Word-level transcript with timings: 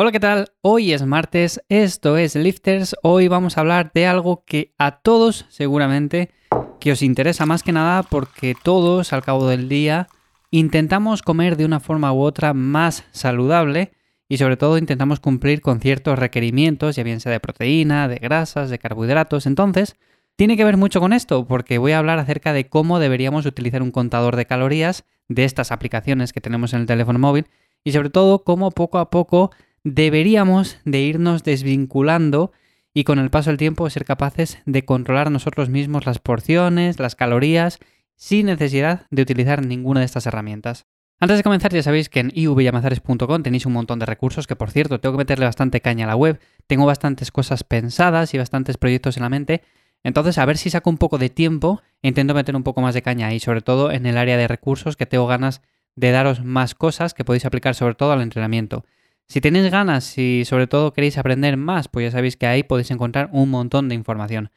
Hola, 0.00 0.12
¿qué 0.12 0.20
tal? 0.20 0.52
Hoy 0.60 0.92
es 0.92 1.04
martes, 1.04 1.60
esto 1.68 2.18
es 2.18 2.36
Lifters. 2.36 2.94
Hoy 3.02 3.26
vamos 3.26 3.56
a 3.58 3.62
hablar 3.62 3.90
de 3.92 4.06
algo 4.06 4.44
que 4.44 4.72
a 4.78 5.00
todos 5.00 5.46
seguramente 5.48 6.30
que 6.78 6.92
os 6.92 7.02
interesa 7.02 7.46
más 7.46 7.64
que 7.64 7.72
nada 7.72 8.04
porque 8.04 8.54
todos 8.62 9.12
al 9.12 9.24
cabo 9.24 9.48
del 9.48 9.68
día 9.68 10.06
intentamos 10.52 11.22
comer 11.22 11.56
de 11.56 11.64
una 11.64 11.80
forma 11.80 12.12
u 12.12 12.20
otra 12.20 12.54
más 12.54 13.06
saludable 13.10 13.90
y 14.28 14.36
sobre 14.36 14.56
todo 14.56 14.78
intentamos 14.78 15.18
cumplir 15.18 15.62
con 15.62 15.80
ciertos 15.80 16.16
requerimientos, 16.16 16.94
ya 16.94 17.02
bien 17.02 17.18
sea 17.18 17.32
de 17.32 17.40
proteína, 17.40 18.06
de 18.06 18.18
grasas, 18.18 18.70
de 18.70 18.78
carbohidratos. 18.78 19.46
Entonces, 19.46 19.96
tiene 20.36 20.56
que 20.56 20.64
ver 20.64 20.76
mucho 20.76 21.00
con 21.00 21.12
esto 21.12 21.44
porque 21.44 21.78
voy 21.78 21.90
a 21.90 21.98
hablar 21.98 22.20
acerca 22.20 22.52
de 22.52 22.68
cómo 22.68 23.00
deberíamos 23.00 23.46
utilizar 23.46 23.82
un 23.82 23.90
contador 23.90 24.36
de 24.36 24.46
calorías 24.46 25.02
de 25.26 25.42
estas 25.42 25.72
aplicaciones 25.72 26.32
que 26.32 26.40
tenemos 26.40 26.72
en 26.72 26.82
el 26.82 26.86
teléfono 26.86 27.18
móvil 27.18 27.46
y 27.82 27.90
sobre 27.90 28.10
todo 28.10 28.44
cómo 28.44 28.70
poco 28.70 28.98
a 28.98 29.10
poco 29.10 29.50
deberíamos 29.84 30.78
de 30.84 31.00
irnos 31.00 31.44
desvinculando 31.44 32.52
y 32.94 33.04
con 33.04 33.18
el 33.18 33.30
paso 33.30 33.50
del 33.50 33.58
tiempo 33.58 33.88
ser 33.90 34.04
capaces 34.04 34.58
de 34.66 34.84
controlar 34.84 35.30
nosotros 35.30 35.68
mismos 35.68 36.06
las 36.06 36.18
porciones, 36.18 36.98
las 36.98 37.14
calorías, 37.14 37.78
sin 38.16 38.46
necesidad 38.46 39.06
de 39.10 39.22
utilizar 39.22 39.64
ninguna 39.64 40.00
de 40.00 40.06
estas 40.06 40.26
herramientas. 40.26 40.86
Antes 41.20 41.36
de 41.36 41.42
comenzar, 41.42 41.72
ya 41.72 41.82
sabéis 41.82 42.08
que 42.08 42.20
en 42.20 42.30
ivyamazares.com 42.34 43.42
tenéis 43.42 43.66
un 43.66 43.72
montón 43.72 43.98
de 43.98 44.06
recursos 44.06 44.46
que, 44.46 44.54
por 44.54 44.70
cierto, 44.70 45.00
tengo 45.00 45.14
que 45.14 45.18
meterle 45.18 45.46
bastante 45.46 45.80
caña 45.80 46.04
a 46.04 46.08
la 46.08 46.16
web. 46.16 46.38
Tengo 46.68 46.86
bastantes 46.86 47.32
cosas 47.32 47.64
pensadas 47.64 48.34
y 48.34 48.38
bastantes 48.38 48.76
proyectos 48.76 49.16
en 49.16 49.24
la 49.24 49.28
mente. 49.28 49.62
Entonces, 50.04 50.38
a 50.38 50.44
ver 50.44 50.58
si 50.58 50.70
saco 50.70 50.90
un 50.90 50.98
poco 50.98 51.18
de 51.18 51.28
tiempo 51.28 51.82
intento 52.02 52.34
meter 52.34 52.54
un 52.54 52.62
poco 52.62 52.82
más 52.82 52.94
de 52.94 53.02
caña 53.02 53.26
ahí, 53.26 53.40
sobre 53.40 53.62
todo 53.62 53.90
en 53.90 54.06
el 54.06 54.16
área 54.16 54.36
de 54.36 54.46
recursos, 54.46 54.96
que 54.96 55.06
tengo 55.06 55.26
ganas 55.26 55.60
de 55.96 56.12
daros 56.12 56.44
más 56.44 56.76
cosas 56.76 57.14
que 57.14 57.24
podéis 57.24 57.44
aplicar 57.44 57.74
sobre 57.74 57.96
todo 57.96 58.12
al 58.12 58.22
entrenamiento. 58.22 58.84
Si 59.28 59.42
tenéis 59.42 59.70
ganas 59.70 60.16
y 60.16 60.44
sobre 60.46 60.66
todo 60.66 60.94
queréis 60.94 61.18
aprender 61.18 61.56
más, 61.58 61.88
pues 61.88 62.04
ya 62.04 62.10
sabéis 62.10 62.36
que 62.36 62.46
ahí 62.46 62.62
podéis 62.62 62.90
encontrar 62.90 63.28
un 63.32 63.50
montón 63.50 63.88
de 63.88 63.94
información. 63.94 64.50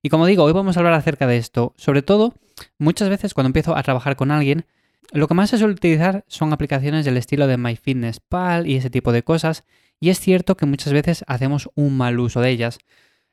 Y 0.00 0.10
como 0.10 0.26
digo, 0.26 0.44
hoy 0.44 0.52
vamos 0.52 0.76
a 0.76 0.80
hablar 0.80 0.94
acerca 0.94 1.26
de 1.26 1.38
esto. 1.38 1.74
Sobre 1.76 2.02
todo, 2.02 2.34
muchas 2.78 3.08
veces 3.08 3.34
cuando 3.34 3.48
empiezo 3.48 3.76
a 3.76 3.82
trabajar 3.82 4.14
con 4.14 4.30
alguien, 4.30 4.64
lo 5.12 5.26
que 5.26 5.34
más 5.34 5.50
se 5.50 5.58
suele 5.58 5.74
utilizar 5.74 6.24
son 6.28 6.52
aplicaciones 6.52 7.04
del 7.04 7.16
estilo 7.16 7.48
de 7.48 7.56
MyFitnessPal 7.56 8.68
y 8.68 8.76
ese 8.76 8.90
tipo 8.90 9.10
de 9.10 9.24
cosas. 9.24 9.64
Y 9.98 10.10
es 10.10 10.20
cierto 10.20 10.56
que 10.56 10.66
muchas 10.66 10.92
veces 10.92 11.24
hacemos 11.26 11.68
un 11.74 11.96
mal 11.96 12.18
uso 12.20 12.40
de 12.40 12.50
ellas. 12.50 12.78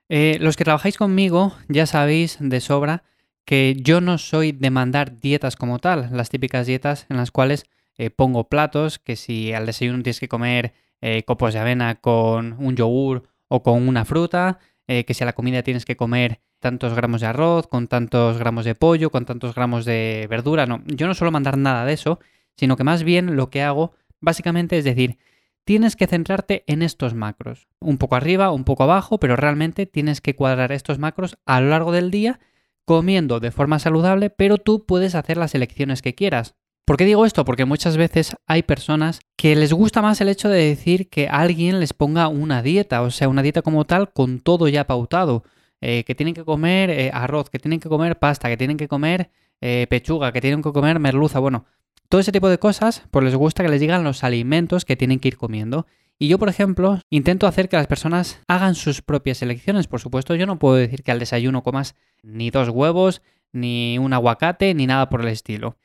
Eh, 0.10 0.38
los 0.42 0.58
que 0.58 0.64
trabajáis 0.64 0.98
conmigo 0.98 1.56
ya 1.68 1.86
sabéis 1.86 2.38
de 2.40 2.60
sobra 2.62 3.04
que 3.46 3.78
yo 3.80 4.02
no 4.02 4.18
soy 4.18 4.52
de 4.52 4.70
mandar 4.72 5.20
dietas 5.20 5.56
como 5.56 5.80
tal, 5.80 6.10
las 6.12 6.30
típicas 6.30 6.68
dietas 6.68 7.06
en 7.10 7.18
las 7.18 7.32
cuales 7.32 7.66
eh, 8.00 8.10
pongo 8.12 8.48
platos, 8.48 8.98
que 8.98 9.18
si 9.18 9.52
al 9.52 9.66
desayuno 9.66 10.02
tienes 10.02 10.22
que 10.22 10.30
comer 10.30 10.74
eh, 11.02 11.24
copos 11.24 11.54
de 11.54 11.60
avena 11.60 11.96
con 11.96 12.56
un 12.58 12.78
yogur 12.78 13.24
o 13.50 13.62
con 13.62 13.86
una 13.86 14.06
fruta, 14.06 14.60
eh, 14.88 15.04
que 15.04 15.14
si 15.14 15.24
a 15.24 15.26
la 15.26 15.34
comida 15.34 15.64
tienes 15.64 15.84
que 15.84 15.98
comer 15.98 16.40
tantos 16.60 16.94
gramos 16.94 17.20
de 17.20 17.28
arroz, 17.28 17.68
con 17.68 17.88
tantos 17.88 18.38
gramos 18.38 18.64
de 18.64 18.74
pollo, 18.74 19.10
con 19.10 19.26
tantos 19.26 19.54
gramos 19.54 19.84
de 19.84 20.28
verdura. 20.30 20.66
No, 20.66 20.82
yo 20.86 21.08
no 21.08 21.14
suelo 21.14 21.32
mandar 21.32 21.58
nada 21.58 21.84
de 21.84 21.92
eso, 21.92 22.20
sino 22.56 22.78
que 22.78 22.86
más 22.86 23.04
bien 23.04 23.36
lo 23.36 23.50
que 23.50 23.64
hago 23.64 23.92
básicamente 24.22 24.78
es 24.78 24.86
decir, 24.86 25.18
tienes 25.66 25.98
que 25.98 26.08
centrarte 26.08 26.64
en 26.68 26.82
estos 26.82 27.14
macros. 27.14 27.68
Un 27.82 27.98
poco 27.98 28.16
arriba, 28.16 28.50
un 28.52 28.64
poco 28.64 28.84
abajo, 28.84 29.20
pero 29.20 29.36
realmente 29.36 29.86
tienes 29.86 30.22
que 30.22 30.38
cuadrar 30.38 30.72
estos 30.72 31.00
macros 31.00 31.38
a 31.46 31.60
lo 31.60 31.68
largo 31.68 31.92
del 31.92 32.12
día 32.12 32.40
comiendo 32.86 33.42
de 33.42 33.52
forma 33.52 33.78
saludable, 33.78 34.30
pero 34.30 34.58
tú 34.58 34.86
puedes 34.86 35.16
hacer 35.16 35.36
las 35.36 35.54
elecciones 35.54 36.02
que 36.02 36.16
quieras. 36.16 36.56
¿Por 36.90 36.98
qué 36.98 37.06
digo 37.06 37.24
esto? 37.24 37.46
Porque 37.46 37.66
muchas 37.66 37.98
veces 37.98 38.36
hay 38.48 38.64
personas 38.64 39.20
que 39.36 39.56
les 39.56 39.74
gusta 39.74 40.02
más 40.02 40.22
el 40.22 40.28
hecho 40.28 40.50
de 40.50 40.70
decir 40.70 41.08
que 41.08 41.28
alguien 41.28 41.80
les 41.80 41.94
ponga 41.94 42.30
una 42.30 42.64
dieta, 42.64 43.04
o 43.04 43.12
sea, 43.12 43.30
una 43.30 43.44
dieta 43.44 43.62
como 43.62 43.86
tal 43.86 44.12
con 44.12 44.40
todo 44.40 44.68
ya 44.68 44.88
pautado. 44.88 45.44
Eh, 45.82 46.04
que 46.04 46.16
tienen 46.16 46.34
que 46.34 46.44
comer 46.44 46.90
eh, 46.90 47.12
arroz, 47.14 47.52
que 47.52 47.60
tienen 47.60 47.80
que 47.80 47.90
comer 47.90 48.18
pasta, 48.18 48.50
que 48.50 48.58
tienen 48.58 48.76
que 48.76 48.88
comer 48.88 49.30
eh, 49.62 49.86
pechuga, 49.88 50.32
que 50.32 50.42
tienen 50.42 50.64
que 50.64 50.72
comer 50.72 50.98
merluza, 50.98 51.38
bueno, 51.38 51.68
todo 52.10 52.22
ese 52.22 52.32
tipo 52.32 52.50
de 52.50 52.58
cosas, 52.58 53.04
pues 53.12 53.24
les 53.24 53.36
gusta 53.36 53.62
que 53.62 53.70
les 53.70 53.82
digan 53.82 54.04
los 54.04 54.24
alimentos 54.24 54.84
que 54.84 54.96
tienen 54.96 55.20
que 55.20 55.28
ir 55.28 55.38
comiendo. 55.38 55.86
Y 56.18 56.28
yo, 56.28 56.40
por 56.40 56.50
ejemplo, 56.50 57.02
intento 57.12 57.46
hacer 57.46 57.70
que 57.70 57.78
las 57.78 57.86
personas 57.86 58.42
hagan 58.48 58.74
sus 58.74 59.04
propias 59.04 59.44
elecciones. 59.44 59.86
Por 59.86 60.00
supuesto, 60.00 60.34
yo 60.34 60.48
no 60.48 60.58
puedo 60.58 60.74
decir 60.74 61.04
que 61.04 61.12
al 61.12 61.20
desayuno 61.20 61.62
comas 61.62 61.94
ni 62.24 62.50
dos 62.50 62.70
huevos, 62.70 63.22
ni 63.52 64.00
un 64.00 64.12
aguacate, 64.12 64.74
ni 64.74 64.88
nada 64.88 65.08
por 65.08 65.22
el 65.22 65.28
estilo. 65.28 65.78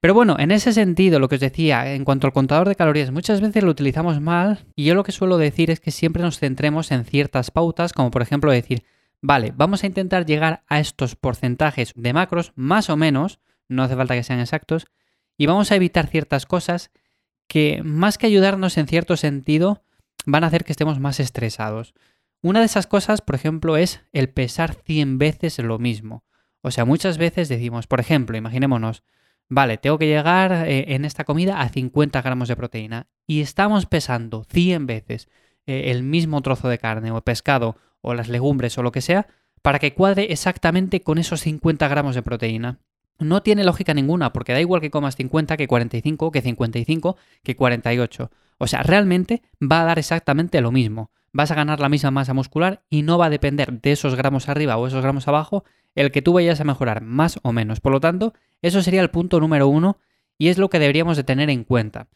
Pero 0.00 0.14
bueno, 0.14 0.36
en 0.38 0.50
ese 0.50 0.72
sentido, 0.72 1.18
lo 1.18 1.28
que 1.28 1.34
os 1.34 1.40
decía, 1.40 1.92
en 1.92 2.04
cuanto 2.04 2.26
al 2.26 2.32
contador 2.32 2.68
de 2.68 2.74
calorías, 2.74 3.10
muchas 3.10 3.42
veces 3.42 3.62
lo 3.62 3.70
utilizamos 3.70 4.20
mal 4.20 4.64
y 4.74 4.84
yo 4.84 4.94
lo 4.94 5.04
que 5.04 5.12
suelo 5.12 5.36
decir 5.36 5.70
es 5.70 5.78
que 5.78 5.90
siempre 5.90 6.22
nos 6.22 6.38
centremos 6.38 6.90
en 6.90 7.04
ciertas 7.04 7.50
pautas, 7.50 7.92
como 7.92 8.10
por 8.10 8.22
ejemplo 8.22 8.50
decir, 8.50 8.84
vale, 9.20 9.52
vamos 9.54 9.84
a 9.84 9.86
intentar 9.86 10.24
llegar 10.24 10.62
a 10.68 10.80
estos 10.80 11.16
porcentajes 11.16 11.92
de 11.94 12.14
macros, 12.14 12.52
más 12.56 12.88
o 12.88 12.96
menos, 12.96 13.40
no 13.68 13.82
hace 13.82 13.94
falta 13.94 14.14
que 14.14 14.22
sean 14.22 14.40
exactos, 14.40 14.86
y 15.36 15.44
vamos 15.44 15.70
a 15.70 15.76
evitar 15.76 16.06
ciertas 16.06 16.46
cosas 16.46 16.90
que, 17.46 17.82
más 17.84 18.16
que 18.16 18.26
ayudarnos 18.26 18.78
en 18.78 18.86
cierto 18.86 19.18
sentido, 19.18 19.82
van 20.24 20.44
a 20.44 20.46
hacer 20.46 20.64
que 20.64 20.72
estemos 20.72 20.98
más 20.98 21.20
estresados. 21.20 21.92
Una 22.40 22.60
de 22.60 22.66
esas 22.66 22.86
cosas, 22.86 23.20
por 23.20 23.34
ejemplo, 23.34 23.76
es 23.76 24.00
el 24.12 24.30
pesar 24.30 24.74
100 24.74 25.18
veces 25.18 25.58
lo 25.58 25.78
mismo. 25.78 26.24
O 26.62 26.70
sea, 26.70 26.86
muchas 26.86 27.18
veces 27.18 27.50
decimos, 27.50 27.86
por 27.86 28.00
ejemplo, 28.00 28.36
imaginémonos, 28.38 29.02
vale, 29.50 29.76
tengo 29.76 29.98
que 29.98 30.06
llegar 30.06 30.66
eh, 30.66 30.94
en 30.94 31.04
esta 31.04 31.24
comida 31.24 31.60
a 31.60 31.68
50 31.68 32.22
gramos 32.22 32.48
de 32.48 32.56
proteína 32.56 33.08
y 33.26 33.42
estamos 33.42 33.84
pesando 33.84 34.44
100 34.44 34.86
veces 34.86 35.28
eh, 35.66 35.90
el 35.90 36.02
mismo 36.02 36.40
trozo 36.40 36.68
de 36.68 36.78
carne 36.78 37.10
o 37.10 37.20
pescado 37.20 37.76
o 38.00 38.14
las 38.14 38.28
legumbres 38.28 38.78
o 38.78 38.82
lo 38.82 38.92
que 38.92 39.02
sea 39.02 39.26
para 39.62 39.78
que 39.78 39.92
cuadre 39.92 40.32
exactamente 40.32 41.02
con 41.02 41.18
esos 41.18 41.42
50 41.42 41.86
gramos 41.88 42.14
de 42.14 42.22
proteína. 42.22 42.78
No 43.18 43.42
tiene 43.42 43.64
lógica 43.64 43.92
ninguna, 43.92 44.32
porque 44.32 44.54
da 44.54 44.60
igual 44.60 44.80
que 44.80 44.90
comas 44.90 45.16
50 45.16 45.58
que 45.58 45.68
45, 45.68 46.30
que 46.30 46.40
55, 46.40 47.16
que 47.42 47.54
48. 47.54 48.30
O 48.56 48.66
sea, 48.66 48.82
realmente 48.82 49.42
va 49.60 49.82
a 49.82 49.84
dar 49.84 49.98
exactamente 49.98 50.60
lo 50.62 50.72
mismo. 50.72 51.10
Vas 51.32 51.50
a 51.50 51.54
ganar 51.54 51.80
la 51.80 51.90
misma 51.90 52.10
masa 52.10 52.32
muscular 52.32 52.82
y 52.88 53.02
no 53.02 53.18
va 53.18 53.26
a 53.26 53.30
depender 53.30 53.80
de 53.80 53.92
esos 53.92 54.14
gramos 54.14 54.48
arriba 54.48 54.78
o 54.78 54.86
esos 54.86 55.02
gramos 55.02 55.28
abajo 55.28 55.64
el 55.94 56.10
que 56.10 56.22
tú 56.22 56.32
vayas 56.32 56.60
a 56.60 56.64
mejorar 56.64 57.02
más 57.02 57.38
o 57.42 57.52
menos. 57.52 57.80
Por 57.80 57.92
lo 57.92 58.00
tanto, 58.00 58.34
eso 58.62 58.82
sería 58.82 59.02
el 59.02 59.10
punto 59.10 59.40
número 59.40 59.68
uno 59.68 59.98
y 60.38 60.48
es 60.48 60.58
lo 60.58 60.70
que 60.70 60.78
deberíamos 60.78 61.16
de 61.16 61.24
tener 61.24 61.50
en 61.50 61.64
cuenta. 61.64 62.08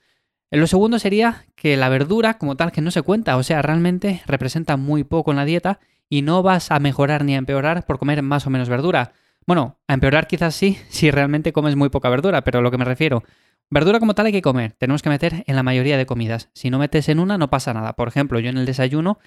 Lo 0.51 0.67
segundo 0.67 0.99
sería 0.99 1.47
que 1.57 1.77
la 1.77 1.89
verdura 1.89 2.39
como 2.39 2.57
tal 2.57 2.71
que 2.71 2.81
no 2.81 2.91
se 2.91 3.03
cuenta, 3.03 3.37
o 3.37 3.43
sea, 3.43 3.61
realmente 3.63 4.23
representa 4.27 4.77
muy 4.77 5.03
poco 5.03 5.31
en 5.31 5.37
la 5.37 5.45
dieta 5.45 5.81
y 6.09 6.23
no 6.23 6.43
vas 6.43 6.71
a 6.71 6.79
mejorar 6.79 7.25
ni 7.25 7.35
a 7.35 7.39
empeorar 7.39 7.85
por 7.87 7.99
comer 7.99 8.23
más 8.23 8.47
o 8.47 8.51
menos 8.51 8.69
verdura. 8.69 9.13
Bueno, 9.47 9.79
a 9.89 9.95
empeorar 9.95 10.27
quizás 10.27 10.55
sí, 10.55 10.79
si 10.89 11.11
realmente 11.11 11.53
comes 11.53 11.77
muy 11.77 11.89
poca 11.89 12.09
verdura, 12.09 12.45
pero 12.45 12.63
lo 12.63 12.71
que 12.71 12.79
me 12.79 12.85
refiero, 12.85 13.25
verdura 13.69 13.99
como 13.99 14.15
tal 14.15 14.27
hay 14.27 14.33
que 14.33 14.43
comer, 14.43 14.73
tenemos 14.79 15.03
que 15.03 15.09
meter 15.09 15.45
en 15.47 15.57
la 15.57 15.63
mayoría 15.63 15.97
de 15.97 16.07
comidas. 16.07 16.51
Si 16.55 16.71
no 16.71 16.79
metes 16.79 17.09
en 17.09 17.19
una 17.19 17.37
no 17.37 17.51
pasa 17.51 17.75
nada. 17.75 17.95
Por 17.95 18.09
ejemplo, 18.09 18.39
yo 18.39 18.51
en 18.51 18.59
el 18.59 18.67
desayuno 18.67 19.19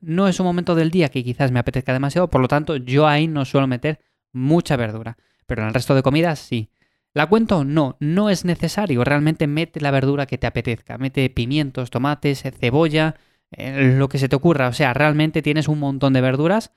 no 0.00 0.28
es 0.28 0.40
un 0.40 0.46
momento 0.46 0.74
del 0.74 0.90
día 0.90 1.08
que 1.08 1.24
quizás 1.24 1.50
me 1.50 1.58
apetezca 1.58 1.92
demasiado, 1.92 2.28
por 2.28 2.40
lo 2.40 2.48
tanto 2.48 2.76
yo 2.76 3.06
ahí 3.06 3.26
no 3.26 3.44
suelo 3.44 3.66
meter 3.66 4.00
mucha 4.32 4.76
verdura, 4.76 5.16
pero 5.46 5.62
en 5.62 5.68
el 5.68 5.74
resto 5.74 5.94
de 5.94 6.02
comidas 6.02 6.38
sí. 6.38 6.70
¿La 7.14 7.26
cuento? 7.28 7.64
No, 7.64 7.96
no 8.00 8.28
es 8.28 8.44
necesario, 8.44 9.04
realmente 9.04 9.46
mete 9.46 9.80
la 9.80 9.92
verdura 9.92 10.26
que 10.26 10.36
te 10.36 10.48
apetezca, 10.48 10.98
mete 10.98 11.30
pimientos, 11.30 11.90
tomates, 11.90 12.42
cebolla, 12.58 13.14
eh, 13.52 13.94
lo 13.96 14.08
que 14.08 14.18
se 14.18 14.28
te 14.28 14.34
ocurra, 14.34 14.68
o 14.68 14.72
sea, 14.72 14.92
realmente 14.94 15.40
tienes 15.40 15.68
un 15.68 15.78
montón 15.78 16.12
de 16.12 16.20
verduras 16.20 16.72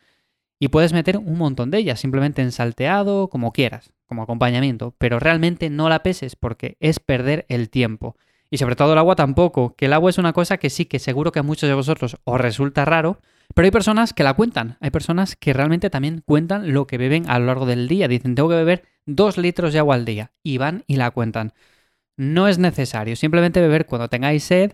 y 0.60 0.68
puedes 0.70 0.94
meter 0.94 1.18
un 1.18 1.38
montón 1.38 1.72
de 1.72 1.80
ellas, 1.80 2.00
simplemente 2.00 2.42
en 2.42 2.52
salteado, 2.52 3.30
como 3.30 3.52
quieras, 3.52 3.94
como 4.06 4.24
acompañamiento, 4.24 4.96
pero 4.98 5.20
realmente 5.20 5.70
no 5.70 5.90
la 5.90 6.04
peses 6.04 6.36
porque 6.36 6.78
es 6.80 7.00
perder 7.00 7.46
el 7.50 7.70
tiempo. 7.70 8.16
Y 8.50 8.58
sobre 8.58 8.76
todo 8.76 8.94
el 8.94 9.00
agua 9.00 9.16
tampoco, 9.16 9.76
que 9.76 9.86
el 9.86 9.94
agua 9.94 10.10
es 10.10 10.18
una 10.18 10.34
cosa 10.34 10.58
que 10.58 10.70
sí 10.70 10.86
que 10.86 11.00
seguro 11.00 11.32
que 11.32 11.40
a 11.40 11.44
muchos 11.44 11.68
de 11.68 11.76
vosotros 11.76 12.18
os 12.24 12.42
resulta 12.42 12.86
raro, 12.86 13.20
pero 13.54 13.66
hay 13.66 13.72
personas 13.72 14.14
que 14.14 14.24
la 14.24 14.34
cuentan, 14.34 14.78
hay 14.80 14.90
personas 14.90 15.36
que 15.36 15.54
realmente 15.54 15.90
también 15.90 16.22
cuentan 16.26 16.74
lo 16.74 16.88
que 16.88 16.98
beben 16.98 17.30
a 17.30 17.40
lo 17.40 17.46
largo 17.46 17.66
del 17.66 17.88
día. 17.88 18.08
Dicen, 18.08 18.36
tengo 18.36 18.50
que 18.50 18.56
beber 18.56 18.84
dos 19.06 19.38
litros 19.38 19.74
de 19.74 19.80
agua 19.80 19.96
al 19.96 20.06
día 20.06 20.32
y 20.44 20.58
van 20.58 20.84
y 20.88 20.96
la 20.98 21.12
cuentan. 21.12 21.54
No 22.18 22.48
es 22.48 22.58
necesario, 22.58 23.16
simplemente 23.16 23.62
beber 23.62 23.86
cuando 23.86 24.10
tengáis 24.10 24.44
sed 24.44 24.74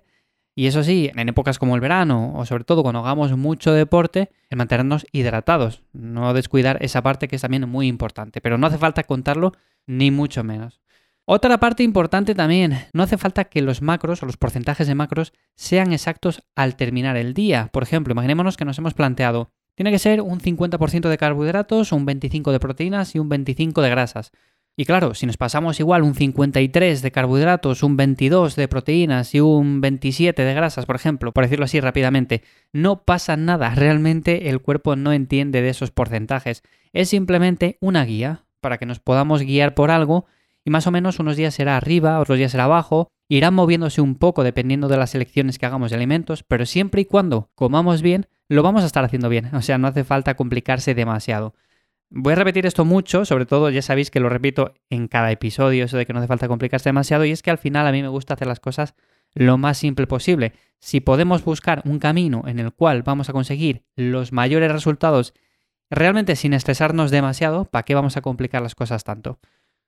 y 0.55 0.67
eso 0.67 0.83
sí, 0.83 1.09
en 1.15 1.29
épocas 1.29 1.57
como 1.57 1.75
el 1.75 1.81
verano 1.81 2.33
o 2.35 2.45
sobre 2.45 2.63
todo 2.63 2.83
cuando 2.83 2.99
hagamos 2.99 3.35
mucho 3.35 3.73
deporte, 3.73 4.29
el 4.49 4.57
mantenernos 4.57 5.05
hidratados, 5.11 5.81
no 5.93 6.33
descuidar 6.33 6.77
esa 6.81 7.01
parte 7.01 7.27
que 7.27 7.35
es 7.35 7.41
también 7.41 7.67
muy 7.67 7.87
importante, 7.87 8.39
pero 8.39 8.57
no 8.57 8.67
hace 8.67 8.77
falta 8.77 9.03
contarlo 9.03 9.53
ni 9.87 10.11
mucho 10.11 10.43
menos. 10.43 10.79
Otra 11.25 11.57
parte 11.57 11.83
importante 11.83 12.35
también, 12.35 12.79
no 12.93 13.03
hace 13.03 13.17
falta 13.17 13.45
que 13.45 13.61
los 13.61 13.81
macros 13.81 14.21
o 14.21 14.25
los 14.25 14.35
porcentajes 14.35 14.87
de 14.87 14.95
macros 14.95 15.31
sean 15.55 15.93
exactos 15.93 16.43
al 16.53 16.75
terminar 16.75 17.15
el 17.15 17.33
día. 17.33 17.69
Por 17.71 17.83
ejemplo, 17.83 18.11
imaginémonos 18.11 18.57
que 18.57 18.65
nos 18.65 18.77
hemos 18.77 18.93
planteado, 18.93 19.49
tiene 19.75 19.91
que 19.91 19.99
ser 19.99 20.21
un 20.21 20.41
50% 20.41 21.07
de 21.07 21.17
carbohidratos, 21.17 21.93
un 21.93 22.05
25% 22.05 22.51
de 22.51 22.59
proteínas 22.59 23.15
y 23.15 23.19
un 23.19 23.29
25% 23.29 23.81
de 23.81 23.89
grasas. 23.89 24.31
Y 24.75 24.85
claro, 24.85 25.13
si 25.13 25.25
nos 25.25 25.37
pasamos 25.37 25.79
igual 25.79 26.01
un 26.01 26.15
53 26.15 27.01
de 27.01 27.11
carbohidratos, 27.11 27.83
un 27.83 27.95
22 27.95 28.55
de 28.55 28.67
proteínas 28.67 29.33
y 29.33 29.39
un 29.39 29.81
27 29.81 30.43
de 30.43 30.53
grasas, 30.53 30.85
por 30.85 30.95
ejemplo, 30.95 31.31
por 31.31 31.43
decirlo 31.43 31.65
así 31.65 31.79
rápidamente, 31.79 32.43
no 32.73 33.03
pasa 33.03 33.37
nada, 33.37 33.73
realmente 33.75 34.49
el 34.49 34.61
cuerpo 34.61 34.95
no 34.95 35.13
entiende 35.13 35.61
de 35.61 35.69
esos 35.69 35.91
porcentajes. 35.91 36.63
Es 36.91 37.09
simplemente 37.09 37.77
una 37.81 38.03
guía 38.03 38.45
para 38.61 38.77
que 38.77 38.87
nos 38.87 38.99
podamos 38.99 39.41
guiar 39.41 39.75
por 39.75 39.91
algo 39.91 40.25
y 40.65 40.69
más 40.69 40.87
o 40.87 40.91
menos 40.91 41.19
unos 41.19 41.37
días 41.37 41.53
será 41.53 41.77
arriba, 41.77 42.19
otros 42.19 42.37
días 42.37 42.51
será 42.51 42.65
abajo, 42.65 43.09
irán 43.27 43.53
moviéndose 43.53 44.01
un 44.01 44.15
poco 44.15 44.43
dependiendo 44.43 44.87
de 44.87 44.97
las 44.97 45.15
elecciones 45.15 45.59
que 45.59 45.65
hagamos 45.65 45.91
de 45.91 45.97
alimentos, 45.97 46.43
pero 46.43 46.65
siempre 46.65 47.01
y 47.01 47.05
cuando 47.05 47.49
comamos 47.55 48.01
bien, 48.01 48.27
lo 48.47 48.63
vamos 48.63 48.83
a 48.83 48.85
estar 48.85 49.03
haciendo 49.03 49.29
bien, 49.29 49.49
o 49.55 49.61
sea, 49.61 49.77
no 49.77 49.87
hace 49.87 50.03
falta 50.03 50.35
complicarse 50.35 50.93
demasiado. 50.93 51.53
Voy 52.09 52.33
a 52.33 52.35
repetir 52.35 52.67
esto 52.67 52.85
mucho, 52.85 53.25
sobre 53.25 53.47
todo 53.47 53.71
ya 53.71 53.81
sabéis 53.81 54.11
que 54.11 54.19
lo 54.19 54.29
repito 54.29 54.73
en 54.89 55.07
cada 55.07 55.31
episodio, 55.31 55.85
eso 55.85 55.97
de 55.97 56.05
que 56.05 56.13
no 56.13 56.19
hace 56.19 56.27
falta 56.27 56.47
complicarse 56.47 56.89
demasiado, 56.89 57.25
y 57.25 57.31
es 57.31 57.41
que 57.41 57.49
al 57.49 57.57
final 57.57 57.87
a 57.87 57.91
mí 57.91 58.03
me 58.03 58.07
gusta 58.07 58.35
hacer 58.35 58.47
las 58.47 58.59
cosas 58.59 58.93
lo 59.33 59.57
más 59.57 59.79
simple 59.79 60.05
posible. 60.05 60.53
Si 60.79 60.99
podemos 60.99 61.43
buscar 61.43 61.81
un 61.85 61.97
camino 61.97 62.43
en 62.45 62.59
el 62.59 62.71
cual 62.71 63.01
vamos 63.01 63.29
a 63.29 63.33
conseguir 63.33 63.83
los 63.95 64.31
mayores 64.31 64.71
resultados 64.71 65.33
realmente 65.89 66.35
sin 66.35 66.53
estresarnos 66.53 67.09
demasiado, 67.09 67.65
¿para 67.65 67.83
qué 67.83 67.95
vamos 67.95 68.15
a 68.15 68.21
complicar 68.21 68.61
las 68.61 68.75
cosas 68.75 69.03
tanto? 69.03 69.39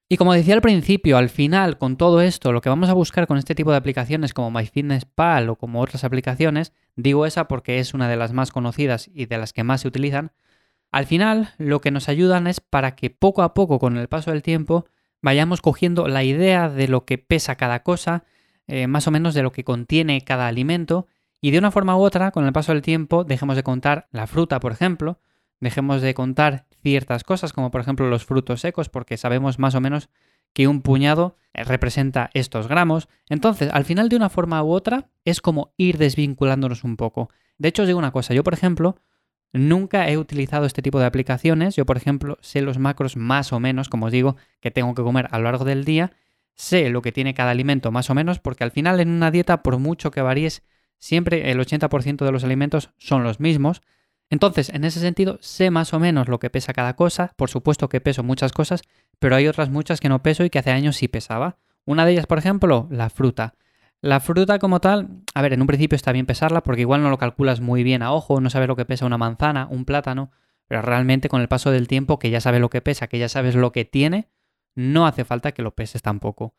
Y 0.07 0.17
como 0.17 0.33
decía 0.33 0.53
al 0.53 0.61
principio, 0.61 1.17
al 1.17 1.29
final, 1.29 1.79
con 1.79 1.97
todo 1.97 2.21
esto, 2.21 2.51
lo 2.51 2.61
que 2.61 2.69
vamos 2.69 2.89
a 2.89 2.93
buscar 2.93 3.25
con 3.25 3.39
este 3.39 3.55
tipo 3.55 3.71
de 3.71 3.77
aplicaciones 3.77 4.35
como 4.35 4.51
MyFitnessPal 4.51 5.49
o 5.49 5.55
como 5.55 5.81
otras 5.81 6.03
aplicaciones, 6.03 6.73
digo 6.95 7.25
esa 7.25 7.47
porque 7.47 7.79
es 7.79 7.95
una 7.95 8.07
de 8.07 8.15
las 8.15 8.31
más 8.31 8.51
conocidas 8.51 9.09
y 9.11 9.25
de 9.25 9.39
las 9.39 9.51
que 9.51 9.63
más 9.63 9.81
se 9.81 9.87
utilizan, 9.87 10.31
al 10.91 11.07
final 11.07 11.53
lo 11.57 11.81
que 11.81 11.89
nos 11.89 12.07
ayudan 12.07 12.45
es 12.45 12.59
para 12.59 12.95
que 12.95 13.09
poco 13.09 13.41
a 13.41 13.55
poco, 13.55 13.79
con 13.79 13.97
el 13.97 14.07
paso 14.07 14.29
del 14.29 14.43
tiempo, 14.43 14.85
vayamos 15.23 15.61
cogiendo 15.61 16.07
la 16.07 16.23
idea 16.23 16.69
de 16.69 16.87
lo 16.87 17.05
que 17.05 17.17
pesa 17.17 17.55
cada 17.55 17.81
cosa, 17.81 18.25
eh, 18.67 18.85
más 18.85 19.07
o 19.07 19.11
menos 19.11 19.33
de 19.33 19.41
lo 19.41 19.51
que 19.51 19.63
contiene 19.63 20.21
cada 20.21 20.47
alimento, 20.47 21.07
y 21.41 21.49
de 21.49 21.57
una 21.57 21.71
forma 21.71 21.97
u 21.97 22.01
otra, 22.01 22.29
con 22.29 22.45
el 22.45 22.53
paso 22.53 22.73
del 22.73 22.83
tiempo, 22.83 23.23
dejemos 23.23 23.55
de 23.55 23.63
contar 23.63 24.07
la 24.11 24.27
fruta, 24.27 24.59
por 24.59 24.71
ejemplo, 24.71 25.19
dejemos 25.59 26.01
de 26.01 26.13
contar 26.13 26.65
ciertas 26.81 27.23
cosas, 27.23 27.53
como 27.53 27.71
por 27.71 27.81
ejemplo 27.81 28.09
los 28.09 28.25
frutos 28.25 28.61
secos, 28.61 28.89
porque 28.89 29.17
sabemos 29.17 29.59
más 29.59 29.75
o 29.75 29.81
menos 29.81 30.09
que 30.53 30.67
un 30.67 30.81
puñado 30.81 31.37
eh, 31.53 31.63
representa 31.63 32.29
estos 32.33 32.67
gramos. 32.67 33.09
Entonces, 33.29 33.69
al 33.73 33.85
final 33.85 34.09
de 34.09 34.15
una 34.15 34.29
forma 34.29 34.63
u 34.63 34.71
otra, 34.71 35.09
es 35.25 35.41
como 35.41 35.73
ir 35.77 35.97
desvinculándonos 35.97 36.83
un 36.83 36.95
poco. 36.95 37.29
De 37.57 37.69
hecho, 37.69 37.83
os 37.83 37.87
digo 37.87 37.99
una 37.99 38.11
cosa, 38.11 38.33
yo 38.33 38.43
por 38.43 38.53
ejemplo, 38.53 38.95
nunca 39.51 40.09
he 40.09 40.17
utilizado 40.17 40.65
este 40.65 40.81
tipo 40.81 40.99
de 40.99 41.05
aplicaciones. 41.05 41.75
Yo, 41.75 41.85
por 41.85 41.97
ejemplo, 41.97 42.37
sé 42.41 42.61
los 42.61 42.79
macros 42.79 43.17
más 43.17 43.51
o 43.53 43.59
menos, 43.59 43.89
como 43.89 44.07
os 44.07 44.11
digo, 44.11 44.37
que 44.59 44.71
tengo 44.71 44.93
que 44.93 45.03
comer 45.03 45.27
a 45.31 45.37
lo 45.37 45.45
largo 45.45 45.65
del 45.65 45.85
día. 45.85 46.11
Sé 46.53 46.89
lo 46.89 47.01
que 47.01 47.11
tiene 47.11 47.33
cada 47.33 47.51
alimento 47.51 47.91
más 47.91 48.09
o 48.09 48.15
menos, 48.15 48.39
porque 48.39 48.63
al 48.63 48.71
final 48.71 48.99
en 49.01 49.09
una 49.09 49.31
dieta, 49.31 49.61
por 49.61 49.77
mucho 49.77 50.11
que 50.11 50.21
varíes, 50.21 50.63
siempre 50.99 51.51
el 51.51 51.59
80% 51.59 52.23
de 52.23 52.31
los 52.31 52.43
alimentos 52.45 52.91
son 52.97 53.23
los 53.23 53.39
mismos. 53.39 53.81
Entonces, 54.29 54.69
en 54.69 54.83
ese 54.83 54.99
sentido, 54.99 55.37
sé 55.41 55.69
más 55.71 55.93
o 55.93 55.99
menos 55.99 56.27
lo 56.27 56.39
que 56.39 56.49
pesa 56.49 56.73
cada 56.73 56.95
cosa. 56.95 57.33
Por 57.35 57.49
supuesto 57.49 57.89
que 57.89 58.01
peso 58.01 58.23
muchas 58.23 58.51
cosas, 58.51 58.81
pero 59.19 59.35
hay 59.35 59.47
otras 59.47 59.69
muchas 59.69 59.99
que 59.99 60.09
no 60.09 60.23
peso 60.23 60.43
y 60.43 60.49
que 60.49 60.59
hace 60.59 60.71
años 60.71 60.95
sí 60.97 61.07
pesaba. 61.07 61.57
Una 61.85 62.05
de 62.05 62.13
ellas, 62.13 62.25
por 62.25 62.37
ejemplo, 62.37 62.87
la 62.89 63.09
fruta. 63.09 63.55
La 64.01 64.19
fruta 64.19 64.59
como 64.59 64.81
tal, 64.81 65.21
a 65.33 65.41
ver, 65.41 65.53
en 65.53 65.61
un 65.61 65.67
principio 65.67 65.95
está 65.95 66.11
bien 66.11 66.25
pesarla 66.25 66.61
porque 66.61 66.81
igual 66.81 67.01
no 67.01 67.09
lo 67.09 67.17
calculas 67.17 67.61
muy 67.61 67.83
bien 67.83 68.03
a 68.03 68.11
ojo, 68.11 68.41
no 68.41 68.49
sabes 68.49 68.67
lo 68.67 68.75
que 68.75 68.85
pesa 68.85 69.05
una 69.05 69.17
manzana, 69.17 69.67
un 69.69 69.85
plátano, 69.85 70.31
pero 70.67 70.81
realmente 70.81 71.29
con 71.29 71.41
el 71.41 71.47
paso 71.47 71.71
del 71.71 71.87
tiempo 71.87 72.19
que 72.19 72.29
ya 72.29 72.41
sabes 72.41 72.61
lo 72.61 72.69
que 72.69 72.81
pesa, 72.81 73.07
que 73.07 73.19
ya 73.19 73.29
sabes 73.29 73.55
lo 73.55 73.71
que 73.71 73.85
tiene, 73.85 74.29
no 74.75 75.07
hace 75.07 75.25
falta 75.25 75.53
que 75.53 75.61
lo 75.61 75.73
peses 75.73 76.01
tampoco. 76.01 76.53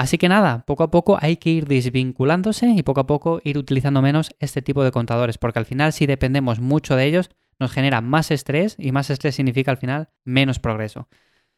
Así 0.00 0.16
que 0.16 0.30
nada, 0.30 0.64
poco 0.64 0.82
a 0.82 0.90
poco 0.90 1.18
hay 1.20 1.36
que 1.36 1.50
ir 1.50 1.66
desvinculándose 1.66 2.66
y 2.68 2.82
poco 2.82 3.00
a 3.00 3.06
poco 3.06 3.42
ir 3.44 3.58
utilizando 3.58 4.00
menos 4.00 4.34
este 4.38 4.62
tipo 4.62 4.82
de 4.82 4.92
contadores, 4.92 5.36
porque 5.36 5.58
al 5.58 5.66
final 5.66 5.92
si 5.92 6.06
dependemos 6.06 6.58
mucho 6.58 6.96
de 6.96 7.04
ellos, 7.04 7.28
nos 7.58 7.70
genera 7.70 8.00
más 8.00 8.30
estrés 8.30 8.76
y 8.78 8.92
más 8.92 9.10
estrés 9.10 9.34
significa 9.34 9.72
al 9.72 9.76
final 9.76 10.08
menos 10.24 10.58
progreso. 10.58 11.06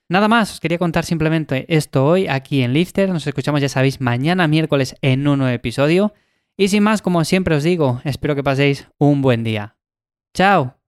Nada 0.09 0.27
más, 0.27 0.51
os 0.55 0.59
quería 0.59 0.79
contar 0.79 1.05
simplemente 1.05 1.67
esto 1.69 2.05
hoy 2.05 2.27
aquí 2.27 2.63
en 2.63 2.73
Lifter. 2.73 3.11
Nos 3.11 3.29
escuchamos, 3.29 3.61
ya 3.61 3.69
sabéis, 3.69 4.01
mañana 4.01 4.49
miércoles 4.49 4.97
en 5.03 5.29
un 5.29 5.39
nuevo 5.39 5.55
episodio. 5.55 6.13
Y 6.57 6.67
sin 6.67 6.83
más, 6.83 7.01
como 7.01 7.25
siempre 7.25 7.55
os 7.55 7.63
digo, 7.63 8.01
espero 8.03 8.35
que 8.35 8.43
paséis 8.43 8.89
un 8.99 9.23
buen 9.23 9.45
día. 9.45 9.77
¡Chao! 10.35 10.82